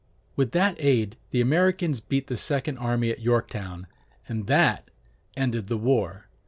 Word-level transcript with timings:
With 0.35 0.49
that 0.53 0.77
aid, 0.79 1.15
the 1.29 1.41
Americans 1.41 1.99
beat 1.99 2.25
the 2.25 2.35
second 2.35 2.79
army 2.79 3.11
at 3.11 3.19
Yorktown, 3.21 3.85
and 4.27 4.47
that 4.47 4.89
ended 5.37 5.67
the 5.67 5.77
war. 5.77 6.25